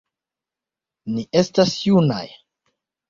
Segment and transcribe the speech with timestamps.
[1.17, 2.25] Ni estas junaj.